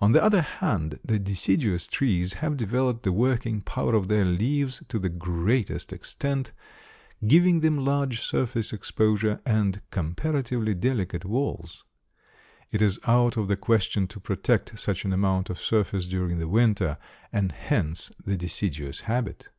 On 0.00 0.12
the 0.12 0.24
other 0.24 0.40
hand, 0.40 0.98
the 1.04 1.18
deciduous 1.18 1.86
trees 1.86 2.32
have 2.40 2.56
developed 2.56 3.02
the 3.02 3.12
working 3.12 3.60
power 3.60 3.94
of 3.94 4.08
their 4.08 4.24
leaves 4.24 4.82
to 4.88 4.98
the 4.98 5.10
greatest 5.10 5.92
extent, 5.92 6.52
giving 7.26 7.60
them 7.60 7.84
large 7.84 8.22
surface 8.22 8.72
exposure 8.72 9.38
and 9.44 9.82
comparatively 9.90 10.72
delicate 10.74 11.26
walls. 11.26 11.84
It 12.70 12.80
is 12.80 12.98
out 13.06 13.36
of 13.36 13.48
the 13.48 13.56
question 13.58 14.06
to 14.06 14.18
protect 14.18 14.78
such 14.78 15.04
an 15.04 15.12
amount 15.12 15.50
of 15.50 15.58
surface 15.60 16.08
during 16.08 16.38
the 16.38 16.48
winter, 16.48 16.96
and 17.30 17.52
hence 17.52 18.10
the 18.24 18.38
deciduous 18.38 19.00
habit. 19.00 19.50